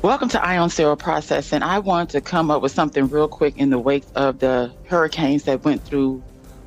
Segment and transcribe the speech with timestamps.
[0.00, 1.64] Welcome to Ion Cell Processing.
[1.64, 5.42] I want to come up with something real quick in the wake of the hurricanes
[5.42, 6.22] that went through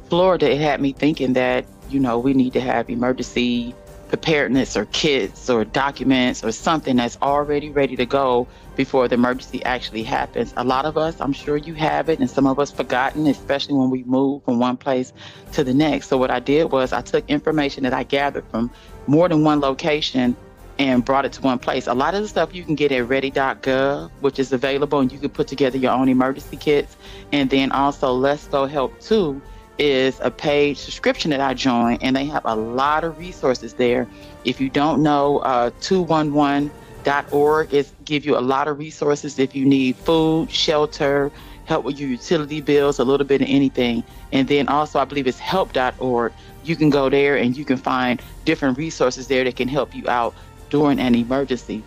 [0.09, 0.51] Florida.
[0.51, 3.73] It had me thinking that, you know, we need to have emergency
[4.09, 9.63] preparedness or kits or documents or something that's already ready to go before the emergency
[9.63, 10.53] actually happens.
[10.57, 13.75] A lot of us, I'm sure you have it, and some of us forgotten, especially
[13.75, 15.13] when we move from one place
[15.53, 16.09] to the next.
[16.09, 18.69] So what I did was I took information that I gathered from
[19.07, 20.35] more than one location
[20.79, 21.87] and brought it to one place.
[21.87, 25.19] A lot of the stuff you can get at ready.gov, which is available, and you
[25.19, 26.97] can put together your own emergency kits.
[27.31, 29.41] And then also Let's Go Help Too
[29.77, 34.07] is a paid subscription that I joined, and they have a lot of resources there.
[34.45, 39.65] If you don't know, uh, 211.org is give you a lot of resources if you
[39.65, 41.31] need food, shelter,
[41.65, 44.03] help with your utility bills, a little bit of anything.
[44.31, 46.33] And then also, I believe it's help.org.
[46.63, 50.07] You can go there and you can find different resources there that can help you
[50.09, 50.35] out
[50.71, 51.83] during an emergency.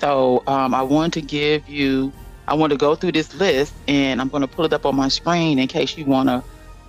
[0.00, 2.12] So um, I want to give you,
[2.48, 4.96] I want to go through this list and I'm going to pull it up on
[4.96, 6.42] my screen in case you want to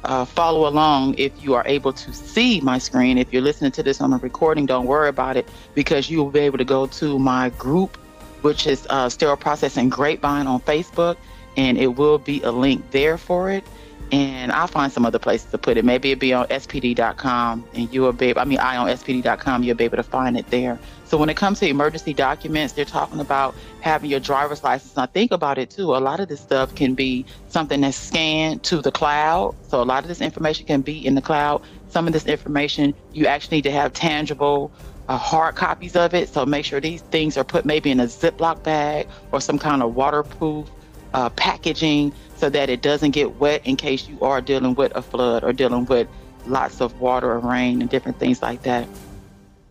[0.05, 3.17] uh, follow along if you are able to see my screen.
[3.19, 6.31] If you're listening to this on a recording, don't worry about it because you will
[6.31, 7.97] be able to go to my group,
[8.41, 11.17] which is uh, Sterile Processing Grapevine on Facebook,
[11.57, 13.63] and it will be a link there for it
[14.11, 15.85] and I'll find some other places to put it.
[15.85, 19.75] Maybe it'll be on spd.com and you will be I mean, I on spd.com, you'll
[19.75, 20.79] be able to find it there.
[21.05, 24.95] So when it comes to emergency documents, they're talking about having your driver's license.
[24.95, 25.95] Now think about it too.
[25.95, 29.55] A lot of this stuff can be something that's scanned to the cloud.
[29.67, 31.61] So a lot of this information can be in the cloud.
[31.89, 34.71] Some of this information you actually need to have tangible
[35.07, 36.29] uh, hard copies of it.
[36.29, 39.83] So make sure these things are put maybe in a Ziploc bag or some kind
[39.83, 40.69] of waterproof
[41.13, 45.01] uh, packaging so that it doesn't get wet in case you are dealing with a
[45.01, 46.07] flood or dealing with
[46.45, 48.87] lots of water or rain and different things like that.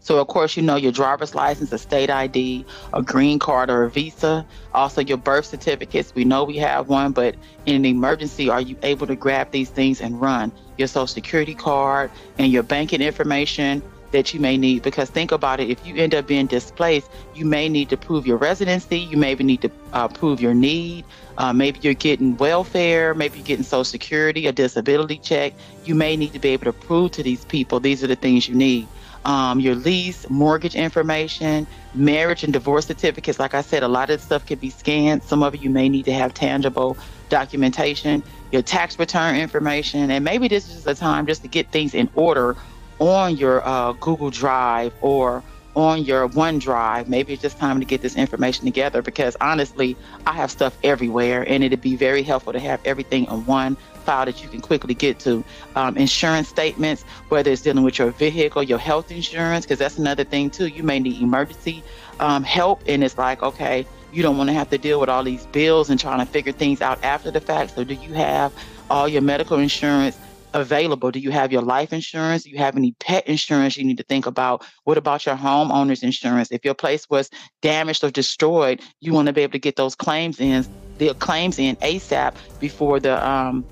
[0.01, 3.85] So, of course, you know your driver's license, a state ID, a green card, or
[3.85, 4.45] a visa.
[4.75, 6.15] Also, your birth certificates.
[6.15, 9.71] We know we have one, but in an emergency, are you able to grab these
[9.71, 10.53] things and run?
[10.77, 13.83] Your social security card and your banking information
[14.15, 14.83] that you may need.
[14.83, 18.27] Because think about it if you end up being displaced, you may need to prove
[18.27, 21.05] your residency, you maybe need to uh, prove your need,
[21.37, 25.53] uh, maybe you're getting welfare, maybe you're getting Social Security, a disability check.
[25.85, 28.49] You may need to be able to prove to these people these are the things
[28.49, 28.87] you need.
[29.25, 33.39] Um, your lease, mortgage information, marriage and divorce certificates.
[33.39, 35.23] Like I said, a lot of stuff can be scanned.
[35.23, 36.97] Some of you may need to have tangible
[37.31, 41.95] documentation, your tax return information, and maybe this is a time just to get things
[41.95, 42.55] in order
[42.99, 45.43] on your uh, Google Drive or
[45.77, 47.09] on your OneDrive.
[47.09, 49.97] Maybe it's just time to get this information together because honestly,
[50.27, 54.27] I have stuff everywhere and it'd be very helpful to have everything in one file
[54.27, 55.43] that you can quickly get to.
[55.75, 60.25] Um, insurance statements, whether it's dealing with your vehicle, your health insurance, because that's another
[60.25, 60.67] thing too.
[60.67, 61.83] You may need emergency
[62.21, 65.25] um, help, and it's like, okay, you don't want to have to deal with all
[65.25, 67.75] these bills and trying to figure things out after the fact.
[67.75, 68.53] So, do you have
[68.91, 70.17] all your medical insurance
[70.55, 71.11] available?
[71.11, 72.45] Do you have your life insurance?
[72.45, 74.65] Do you have any pet insurance you need to think about?
[74.85, 76.51] What about your homeowner's insurance?
[76.51, 77.29] If your place was
[77.61, 80.65] damaged or destroyed, you want to be able to get those claims in,
[80.99, 83.67] the claims in ASAP before the um,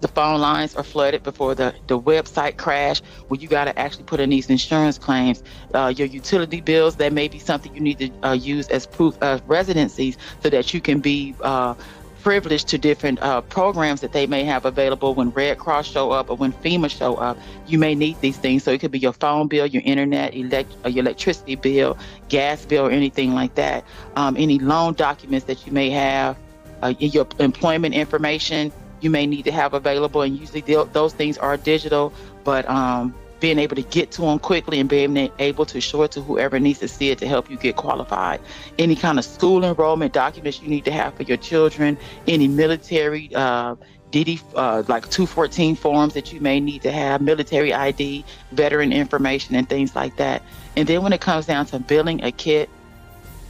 [0.00, 4.04] the phone lines are flooded before the, the website crash where you got to actually
[4.04, 5.42] put in these insurance claims
[5.74, 9.16] uh, your utility bills that may be something you need to uh, use as proof
[9.22, 11.74] of residencies so that you can be uh,
[12.26, 16.28] privileged to different uh, programs that they may have available when Red Cross show up
[16.28, 17.38] or when FEMA show up.
[17.68, 18.64] You may need these things.
[18.64, 21.96] So it could be your phone bill, your internet, elect- uh, your electricity bill,
[22.28, 23.84] gas bill, or anything like that.
[24.16, 26.36] Um, any loan documents that you may have,
[26.82, 30.22] uh, your employment information you may need to have available.
[30.22, 34.80] And usually those things are digital, but um, being able to get to them quickly
[34.80, 37.56] and being able to show it to whoever needs to see it to help you
[37.56, 38.40] get qualified.
[38.78, 43.30] Any kind of school enrollment documents you need to have for your children, any military
[43.34, 43.76] uh,
[44.12, 49.54] DD, uh, like 214 forms that you may need to have, military ID, veteran information,
[49.54, 50.42] and things like that.
[50.76, 52.70] And then when it comes down to billing a kit,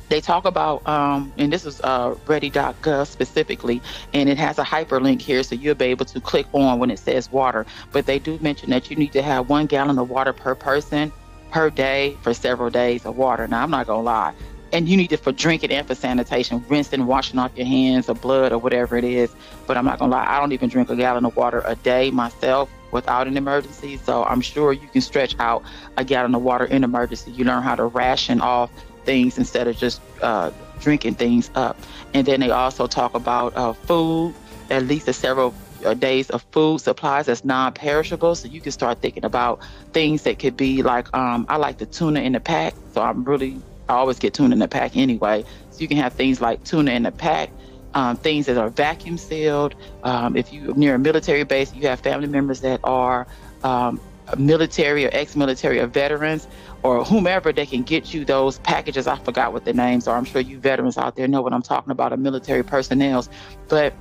[0.09, 3.83] they talk about, um, and this is uh, ready.gov specifically,
[4.13, 6.99] and it has a hyperlink here, so you'll be able to click on when it
[6.99, 7.67] says water.
[7.93, 11.13] But they do mention that you need to have one gallon of water per person
[11.51, 13.47] per day for several days of water.
[13.49, 14.35] Now, I'm not going to lie.
[14.73, 18.15] And you need it for drinking and for sanitation, rinsing, washing off your hands or
[18.15, 19.35] blood or whatever it is.
[19.67, 21.77] But I'm not going to lie, I don't even drink a gallon of water a
[21.77, 23.97] day myself without an emergency.
[23.97, 25.63] So I'm sure you can stretch out
[25.97, 27.31] a gallon of water in emergency.
[27.31, 28.71] You learn how to ration off
[29.07, 30.51] things instead of just uh,
[30.81, 31.77] drinking things up.
[32.13, 34.35] And then they also talk about uh, food,
[34.71, 35.55] at least a several
[35.85, 38.35] uh, days of food supplies that's non-perishable.
[38.35, 39.61] So you can start thinking about
[39.93, 43.25] things that could be like um, I like the tuna in the pack, so I'm
[43.25, 45.45] really I always get tuna in the pack anyway.
[45.71, 47.51] So you can have things like tuna in the pack,
[47.95, 49.75] um, things that are vacuum sealed.
[50.03, 53.27] Um, if you're near a military base, you have family members that are
[53.63, 54.01] um,
[54.39, 56.49] military or ex-military or veterans
[56.83, 59.07] or whomever they can get you those packages.
[59.07, 60.17] I forgot what the names are.
[60.17, 63.29] I'm sure you veterans out there know what I'm talking about, or military personnel's,
[63.69, 63.93] but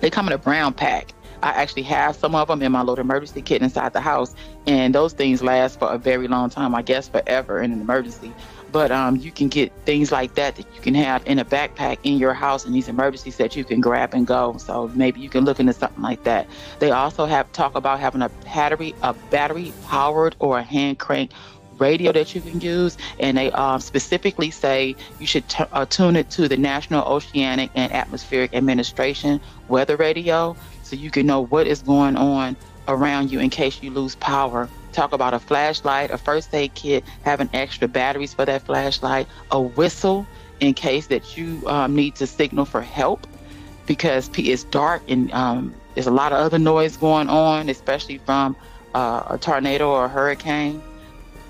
[0.00, 1.12] they come in a brown pack.
[1.42, 4.34] I actually have some of them in my little emergency kit inside the house,
[4.66, 6.74] and those things last for a very long time.
[6.74, 8.32] I guess forever in an emergency.
[8.72, 11.98] But um, you can get things like that that you can have in a backpack
[12.02, 14.56] in your house in these emergencies that you can grab and go.
[14.56, 16.48] So maybe you can look into something like that.
[16.78, 21.32] They also have talk about having a battery, a battery powered or a hand crank
[21.78, 26.16] radio that you can use, and they um, specifically say you should t- uh, tune
[26.16, 31.66] it to the National Oceanic and Atmospheric Administration weather radio so you can know what
[31.66, 32.56] is going on
[32.88, 37.04] around you in case you lose power talk about a flashlight, a first aid kit,
[37.22, 40.26] having extra batteries for that flashlight, a whistle
[40.60, 43.26] in case that you um, need to signal for help
[43.86, 48.56] because it's dark and um, there's a lot of other noise going on, especially from
[48.94, 50.82] uh, a tornado or a hurricane.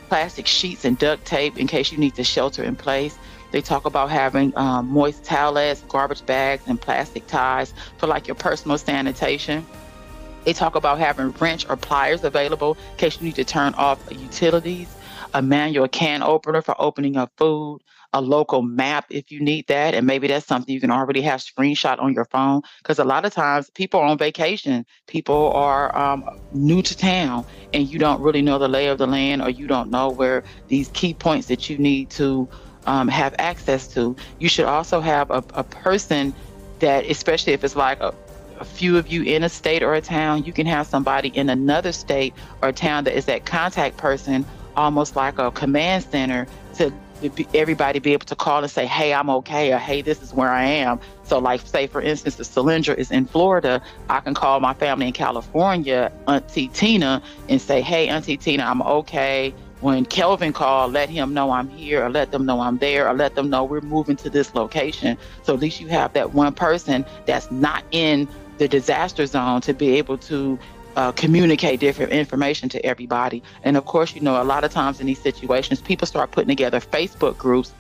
[0.08, 3.16] Plastic sheets and duct tape in case you need to shelter in place.
[3.50, 8.34] They talk about having um, moist towelettes, garbage bags, and plastic ties for like your
[8.34, 9.66] personal sanitation.
[10.44, 14.00] They talk about having wrench or pliers available in case you need to turn off
[14.10, 14.88] utilities,
[15.34, 17.80] a manual can opener for opening up food,
[18.12, 19.94] a local map if you need that.
[19.94, 22.62] And maybe that's something you can already have screenshot on your phone.
[22.78, 27.44] Because a lot of times people are on vacation, people are um, new to town,
[27.72, 30.44] and you don't really know the lay of the land or you don't know where
[30.68, 32.48] these key points that you need to
[32.86, 34.16] um, have access to.
[34.38, 36.34] You should also have a, a person
[36.80, 38.12] that, especially if it's like a,
[38.62, 41.50] a few of you in a state or a town, you can have somebody in
[41.50, 42.32] another state
[42.62, 46.92] or town that is that contact person, almost like a command center to
[47.54, 50.48] everybody be able to call and say, hey, I'm okay, or hey, this is where
[50.48, 51.00] I am.
[51.24, 55.06] So, like, say, for instance, the Solyndra is in Florida, I can call my family
[55.08, 59.54] in California, Auntie Tina, and say, hey, Auntie Tina, I'm okay.
[59.80, 63.14] When Kelvin called, let him know I'm here, or let them know I'm there, or
[63.14, 65.16] let them know we're moving to this location.
[65.42, 68.28] So, at least you have that one person that's not in
[68.62, 70.56] the disaster zone to be able to
[70.94, 73.42] uh, communicate different information to everybody.
[73.64, 76.48] And of course, you know, a lot of times in these situations, people start putting
[76.48, 77.74] together Facebook groups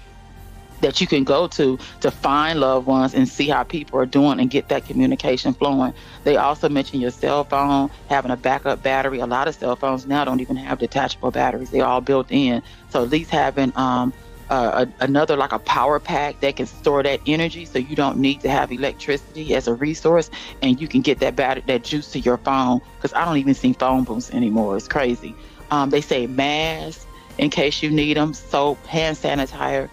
[0.80, 4.40] that you can go to to find loved ones and see how people are doing
[4.40, 5.94] and get that communication flowing.
[6.24, 9.20] They also mention your cell phone, having a backup battery.
[9.20, 12.60] A lot of cell phones now don't even have detachable batteries, they're all built in.
[12.88, 14.12] So at least having um,
[14.50, 18.18] uh, a, another like a power pack that can store that energy so you don't
[18.18, 20.30] need to have electricity as a resource
[20.62, 23.54] and you can get that battery that juice to your phone because i don't even
[23.54, 24.76] see phone booths anymore.
[24.76, 25.34] It's crazy.
[25.70, 27.06] Um, they say masks
[27.38, 29.88] in case you need them soap hand sanitizer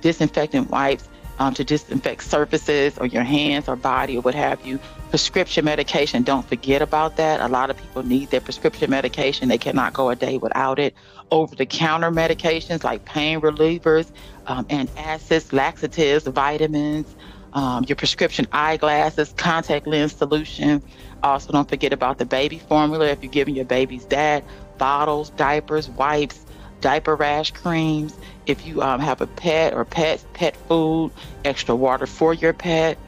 [0.00, 1.08] disinfectant wipes
[1.38, 6.22] um, to disinfect surfaces or your hands or body or what have you prescription medication
[6.22, 10.10] don't forget about that a lot of people need their prescription medication they cannot go
[10.10, 10.94] a day without it
[11.30, 14.10] over the counter medications like pain relievers,
[14.46, 17.14] um, antacids, laxatives, vitamins,
[17.52, 20.82] um, your prescription eyeglasses, contact lens solution.
[21.22, 24.44] Also, don't forget about the baby formula if you're giving your babies that,
[24.78, 26.44] bottles, diapers, wipes,
[26.80, 28.16] diaper rash creams.
[28.46, 31.10] If you um, have a pet or pet, pet food,
[31.44, 32.98] extra water for your pet.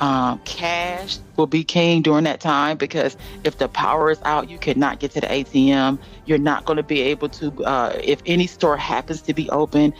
[0.00, 4.58] Um, cash will be king during that time because if the power is out, you
[4.58, 5.98] cannot get to the ATM.
[6.24, 9.92] You're not going to be able to, uh, if any store happens to be open,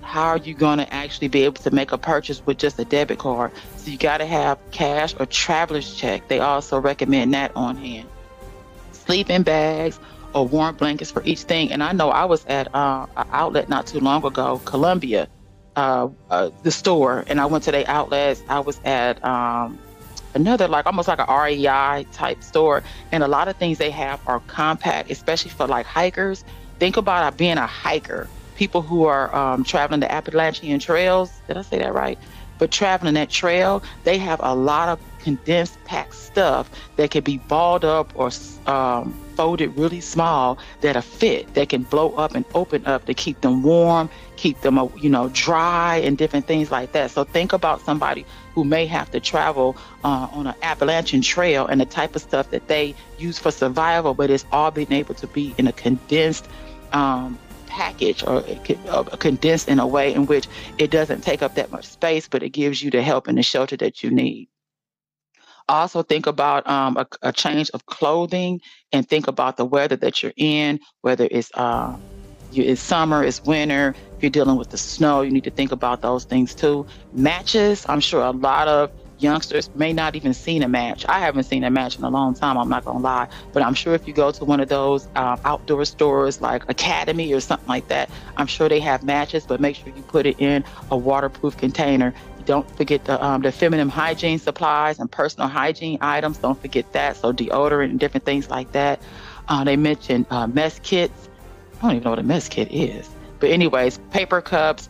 [0.00, 2.84] how are you going to actually be able to make a purchase with just a
[2.84, 3.52] debit card?
[3.76, 6.28] So you got to have cash or traveler's check.
[6.28, 8.08] They also recommend that on hand.
[8.92, 9.98] Sleeping bags
[10.34, 11.72] or warm blankets for each thing.
[11.72, 15.28] And I know I was at uh, an outlet not too long ago, Columbia
[15.76, 18.42] uh, uh, the store and I went to the outlets.
[18.48, 19.78] I was at um,
[20.34, 24.20] another like almost like a REI type store, and a lot of things they have
[24.26, 26.44] are compact, especially for like hikers.
[26.78, 28.28] Think about being a hiker.
[28.56, 31.32] People who are um, traveling the Appalachian trails.
[31.48, 32.18] Did I say that right?
[32.58, 37.38] But traveling that trail, they have a lot of condensed packed stuff that can be
[37.38, 38.30] balled up or
[38.66, 43.14] um, folded really small that are fit that can blow up and open up to
[43.14, 47.24] keep them warm keep them uh, you know dry and different things like that so
[47.24, 51.86] think about somebody who may have to travel uh, on an appalachian trail and the
[51.86, 55.54] type of stuff that they use for survival but it's all being able to be
[55.58, 56.48] in a condensed
[56.92, 57.38] um,
[57.72, 58.44] package or
[58.88, 60.46] uh, condensed in a way in which
[60.78, 63.42] it doesn't take up that much space but it gives you the help and the
[63.42, 64.48] shelter that you need
[65.68, 68.60] also think about um, a, a, change of clothing
[68.92, 71.96] and think about the weather that you're in, whether it's uh,
[72.50, 73.94] you, it's summer, it's winter.
[73.96, 76.86] If you're dealing with the snow, you need to think about those things too.
[77.12, 78.90] Matches, I'm sure a lot of
[79.22, 81.04] youngsters may not even seen a match.
[81.08, 83.28] I haven't seen a match in a long time, I'm not gonna lie.
[83.52, 87.32] But I'm sure if you go to one of those um, outdoor stores like Academy
[87.32, 90.40] or something like that, I'm sure they have matches, but make sure you put it
[90.40, 92.12] in a waterproof container.
[92.44, 96.38] Don't forget the, um, the feminine hygiene supplies and personal hygiene items.
[96.38, 97.16] Don't forget that.
[97.16, 99.00] So deodorant and different things like that.
[99.48, 101.28] Uh, they mentioned uh, mess kits.
[101.78, 103.08] I don't even know what a mess kit is.
[103.38, 104.88] But anyways, paper cups,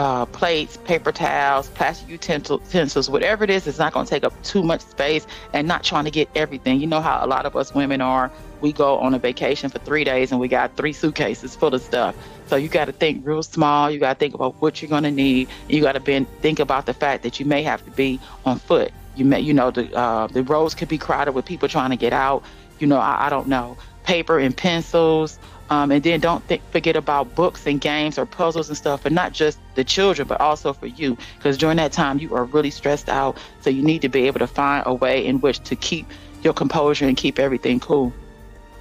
[0.00, 4.32] uh, plates, paper towels, plastic utensils, whatever it is, it's not going to take up
[4.42, 6.80] too much space and not trying to get everything.
[6.80, 8.32] You know how a lot of us women are.
[8.62, 11.82] We go on a vacation for three days and we got three suitcases full of
[11.82, 12.16] stuff.
[12.46, 13.90] So you got to think real small.
[13.90, 15.48] You got to think about what you're going to need.
[15.68, 18.92] You got to think about the fact that you may have to be on foot.
[19.16, 21.96] You may, you know, the uh, the roads could be crowded with people trying to
[21.96, 22.42] get out.
[22.78, 23.76] You know, I, I don't know.
[24.04, 25.38] Paper and pencils,
[25.70, 29.12] um, and then don't th- forget about books and games or puzzles and stuff, but
[29.12, 31.16] not just the children, but also for you.
[31.36, 33.38] Because during that time, you are really stressed out.
[33.60, 36.06] So you need to be able to find a way in which to keep
[36.42, 38.12] your composure and keep everything cool.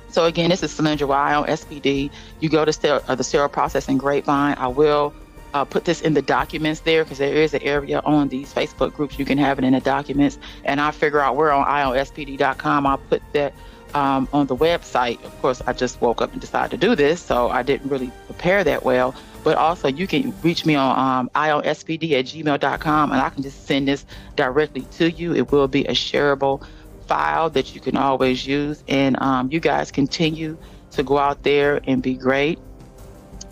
[0.10, 2.10] So again, this is Cylindra on SPD.
[2.40, 4.56] You go to uh, the sterile processing grapevine.
[4.58, 5.14] I will
[5.54, 8.94] uh, put this in the documents there because there is an area on these Facebook
[8.94, 10.40] groups you can have it in the documents.
[10.64, 13.54] And I'll figure out where on ionspd.com I'll put that
[13.94, 15.24] um, on the website.
[15.24, 18.12] Of course, I just woke up and decided to do this, so I didn't really
[18.26, 19.16] prepare that well.
[19.44, 23.88] But also, you can reach me on um, at gmail.com and I can just send
[23.88, 24.06] this
[24.36, 25.34] directly to you.
[25.34, 26.66] It will be a shareable
[27.08, 28.84] file that you can always use.
[28.88, 30.58] And um, you guys continue
[30.92, 32.60] to go out there and be great.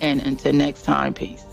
[0.01, 1.46] And until next time, peace.